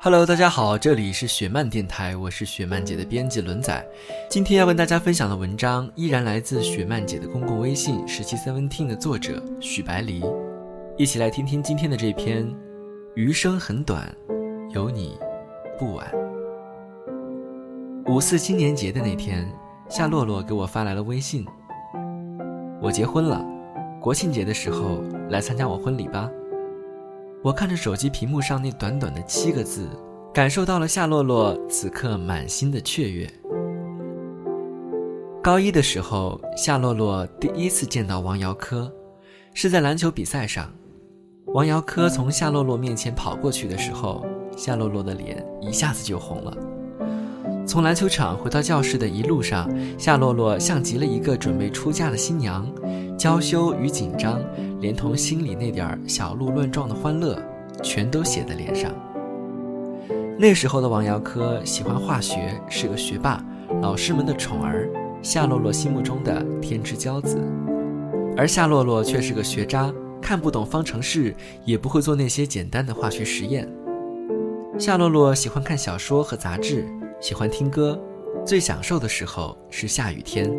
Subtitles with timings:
[0.00, 3.84] Hello，大家好，这里是雪漫电台，我是雪漫姐的编辑轮仔。
[4.30, 10.22] 今天要跟大家分享的文章依然来自雪漫姐的公共微信十七 Seventeen 的作者许白离，
[10.96, 12.46] 一起来听听今天的这篇
[13.16, 14.08] 《余生很短，
[14.70, 15.18] 有你
[15.76, 16.06] 不晚》。
[18.12, 19.52] 五四青年节的那天，
[19.88, 21.44] 夏洛洛给我发来了微信
[22.80, 23.44] ：“我结婚了，
[24.00, 26.30] 国庆节的时候来参加我婚礼吧。”
[27.40, 29.88] 我看着手机屏幕上那短短的七个字，
[30.34, 33.30] 感受到了夏洛洛此刻满心的雀跃。
[35.40, 38.92] 高一的时候，夏洛洛第一次见到王瑶科，
[39.54, 40.68] 是在篮球比赛上。
[41.54, 46.56] 王瑶科从夏洛洛面前跑过去的时候，夏洛洛的脸一下子就红了。
[47.64, 52.68] 从篮球场回到教室的一路上，夏洛洛像极了一个准备出嫁的新娘，
[53.16, 54.42] 娇羞与紧张，
[54.80, 57.40] 连同心里那点小鹿乱撞的欢乐，
[57.82, 58.92] 全都写在脸上。
[60.38, 63.44] 那时候的王瑶科喜欢化学，是个学霸，
[63.82, 64.88] 老师们的宠儿，
[65.22, 67.38] 夏洛洛心目中的天之骄子。
[68.36, 71.34] 而夏洛洛却是个学渣，看不懂方程式，
[71.64, 73.68] 也不会做那些简单的化学实验。
[74.78, 76.86] 夏洛洛喜欢看小说和杂志。
[77.20, 78.00] 喜欢听歌，
[78.48, 80.50] 最享受的时候是下雨天，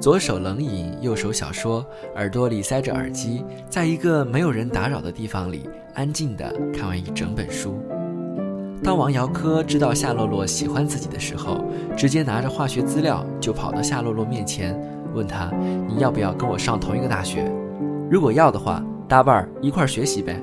[0.00, 1.84] 左手冷饮，右手小说，
[2.14, 7.78] 耳朵里塞着耳机，在一个没有人打扰的地方里，安静地看完一整本书。
[8.82, 11.62] 当王瑶科知道夏洛洛喜欢自己的时候，
[11.94, 14.74] 直接拿着化学资料就跑到夏洛洛面前，
[15.12, 15.50] 问他
[15.86, 17.52] ：“你要不要跟我上同一个大学？
[18.10, 20.42] 如果要的话，搭伴儿一块儿学习呗。”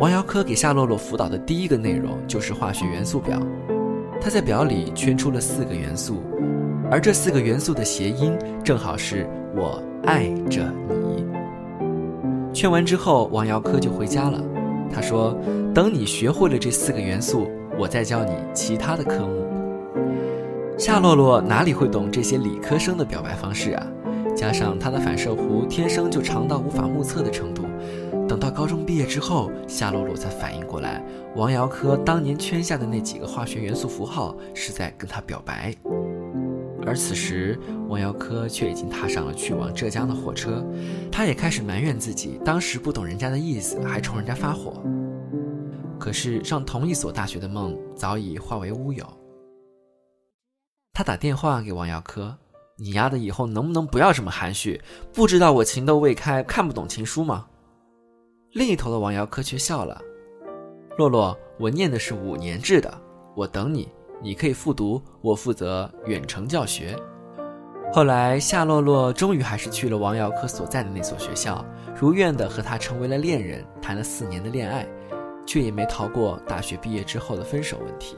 [0.00, 3.40] 王瑶科给夏洛洛辅导的第一个内容就是化学元素表。
[4.24, 6.22] 他在表里圈出了四个元素，
[6.90, 8.32] 而这四个元素的谐音
[8.64, 11.26] 正好是我爱着你。
[12.50, 14.42] 圈完之后，王瑶科就回家了。
[14.90, 15.38] 他说
[15.74, 19.44] ：“等你学会了这四个元素，我再教你其他的科目。”
[20.78, 23.86] 夏洛洛哪里会懂这些理科生的表白方式啊？
[24.34, 27.64] 加上他的反射弧天生就长到无法目测的程度。
[28.34, 31.00] 等到高中毕业之后，夏洛洛才反应过来，
[31.36, 35.72] 王瑶科当年圈下的那几个化学元素符号是在跟他表白。
[36.84, 37.56] 而此时，
[37.86, 40.66] 王瑶科却已经踏上了去往浙江的火车，
[41.12, 44.82] 他也开始埋怨自己当时不懂人家的意思，还冲人家发火。
[45.96, 49.06] 可是上同一所大学的梦早已化为乌有。
[50.92, 52.36] 他打电话给王瑶科
[52.78, 54.82] ：“你丫的以后能不能不要这么含蓄？
[55.12, 57.46] 不知道我情窦未开，看不懂情书吗？”
[58.54, 60.00] 另一头的王瑶科却笑了
[60.96, 63.00] ：“洛洛，我念的是五年制的，
[63.34, 63.92] 我等你，
[64.22, 66.96] 你可以复读，我负责远程教学。”
[67.92, 71.64] 后来，夏洛洛终于还是去了王瑶科所在的那所学校，
[71.96, 74.86] 如愿的和他成为了恋人，谈了四年的恋爱，
[75.44, 78.16] 却也没逃过大学毕业之后的分手问题。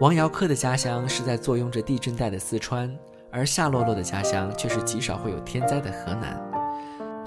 [0.00, 2.96] 王瑶科的家乡是在坐拥着地震带的四川，
[3.32, 6.49] 而夏洛洛的家乡却是极少会有天灾的河南。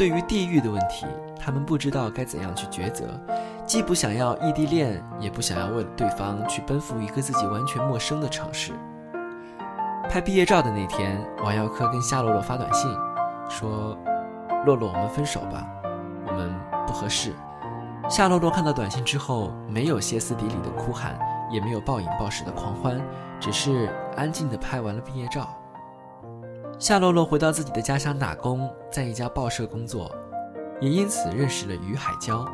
[0.03, 1.06] 对于地域的问题，
[1.40, 3.18] 他们不知道该怎样去抉择，
[3.66, 8.74] 既不想要异地恋，也不想要为了对方去奔赴一个自己完全陌生的城市。
[10.09, 12.94] 拍毕业照的那天，王耀科跟夏洛洛发短信，
[13.47, 13.97] 说
[14.68, 15.66] ：“洛洛，我们分手吧，
[16.28, 16.53] 我们
[16.85, 17.32] 不合适。”
[18.09, 21.17] 夏洛洛看到短信之后，没有歇斯底里的哭喊，
[21.49, 23.02] 也没有暴饮暴食的狂欢，
[23.40, 25.47] 只是安静地拍完了毕业照。
[26.78, 30.16] 夏洛洛回到自己的家乡打工，在一家报社工作，
[30.79, 32.47] 也因此认识了于海娇。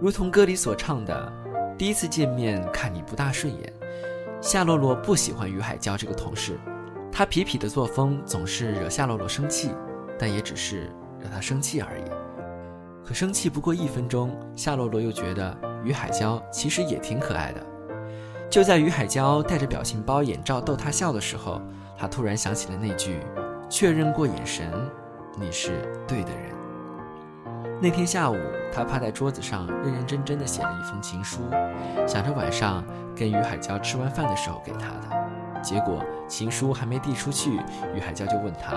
[0.00, 1.30] 如同歌里所唱的
[1.76, 3.70] ：“第一次见面看你不大顺眼。”
[4.40, 6.58] 夏洛洛不喜欢于海娇这个同事，
[7.12, 9.74] 他痞痞的作风总是惹夏洛洛生气，
[10.18, 10.84] 但也只是
[11.20, 12.04] 惹她生气而已。
[13.04, 17.60] 可生气不过一分钟，夏洛洛又觉得于海娇其实也挺可爱的。
[18.48, 21.60] 就在于海娇带着表情包眼罩逗他笑的时候。
[21.94, 23.20] 他突然想起了那句
[23.70, 24.72] ：“确认过眼神，
[25.36, 26.52] 你是对的人。”
[27.80, 28.36] 那天下午，
[28.72, 31.40] 他趴在桌子上，认认真真的写了一封情书，
[32.06, 32.84] 想着晚上
[33.16, 35.60] 跟于海娇吃完饭的时候给他的。
[35.60, 37.60] 结果情书还没递出去，
[37.94, 38.76] 于海娇就问他：“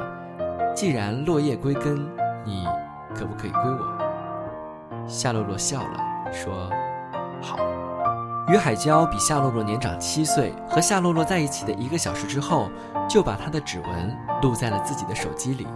[0.75, 2.07] 既然落叶归根，
[2.44, 2.68] 你
[3.16, 6.00] 可不可以归我？”夏洛洛笑了，
[6.31, 6.69] 说
[7.42, 7.57] ：“好。”
[8.50, 12.69] 于海娇比夏洛洛年长七岁，和夏洛洛在一起的一个小时之后，
[13.10, 15.68] 就把他的指纹录在了自己的手机里。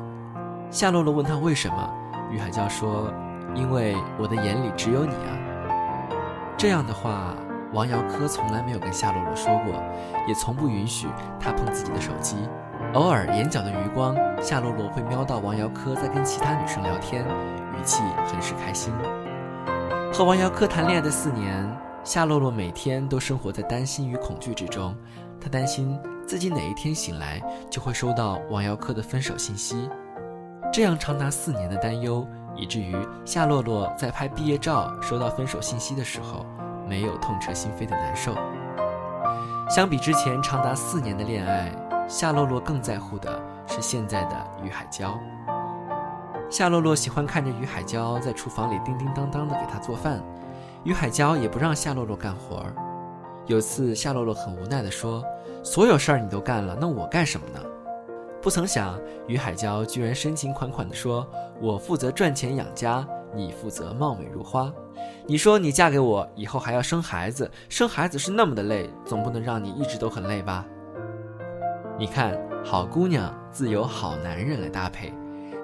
[0.71, 1.93] 夏洛洛问他为什么。
[2.31, 3.11] 于海娇说
[3.55, 5.33] ：“因为我的眼里只有你啊。”
[6.55, 7.33] 这样的话，
[7.73, 9.73] 王瑶科从来没有跟夏洛洛说过，
[10.27, 11.07] 也从不允许
[11.39, 12.35] 他碰自己的手机。
[12.93, 18.93] 偶尔眼角的余光，夏洛洛会瞄到王瑶科在跟其他女生聊天，语气很是开心。
[20.13, 21.67] 和王瑶科谈恋爱的四年，
[22.03, 24.95] 夏洛洛每天都生活在担心与恐惧之中。
[25.41, 29.89] 她担心自己哪一天醒来就会收到王瑶科的分手信息。
[30.71, 32.25] 这样长达四年的担忧，
[32.55, 32.95] 以至于
[33.25, 36.45] 夏洛洛在拍毕业照收到分手信息的时候，
[36.87, 38.35] 没有痛彻心扉的难受。
[39.67, 41.71] 相比之前长达四年的恋爱，
[42.07, 45.19] 夏洛洛更在乎的是现在的于海娇。
[46.51, 50.21] 夏洛洛喜欢看着于海娇在厨房里叮叮当当的给她做饭，
[50.83, 52.73] 于海娇也不让夏洛洛干活儿。
[53.47, 55.23] 有次夏洛洛很无奈地说
[55.63, 57.59] ：“所有事儿你都干了，那我干什么呢？”
[58.41, 58.97] 不曾想，
[59.27, 61.27] 于海娇居然深情款款地说
[61.59, 63.05] ：“我负责赚钱养家，
[63.35, 64.71] 你负责貌美如花。
[65.25, 70.65] 你说你嫁给我以后还要生孩子，生孩子是那么的累，总不能让你一直都很累吧？
[71.97, 75.13] 你看，好姑娘自有好男人来搭配，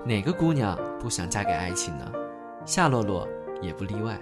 [0.04, 2.12] 哪个姑娘不想嫁给爱情呢？
[2.66, 3.26] 夏洛洛
[3.62, 4.20] 也不例外。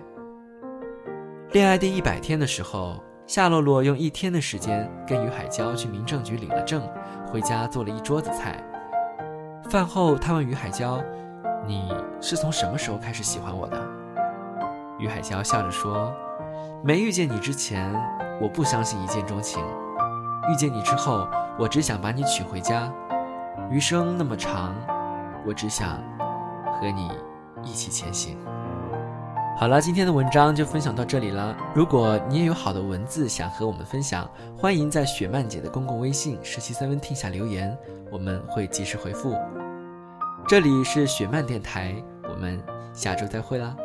[1.54, 6.84] 恋爱第一百天的时候。”夏洛洛用一天的时间跟于海娇去民政局领了证，
[7.32, 8.62] 回家做了一桌子菜。
[9.70, 11.02] 饭后，他问于海娇
[11.66, 11.90] ：“你
[12.20, 13.82] 是从什么时候开始喜欢我的？”
[15.00, 16.14] 于海娇笑着说
[16.84, 17.94] ：“没遇见你之前，
[18.42, 19.64] 我不相信一见钟情；
[20.52, 21.26] 遇见你之后，
[21.58, 22.92] 我只想把你娶回家。
[23.72, 24.76] 余生那么长，
[25.48, 25.98] 我只想
[26.80, 27.10] 和你
[27.64, 28.38] 一起前行。”
[29.56, 31.56] 好了，今天的文章就分享到这里了。
[31.76, 37.78] 如果你也有好的文字想和我们分享，欢迎在雪漫姐的公共微信“十七三文听”下留言，
[38.12, 39.38] 我们会及时回复。
[40.48, 41.96] 这里是雪漫电台，
[42.28, 42.62] 我们
[42.94, 43.76] 下周再会啦。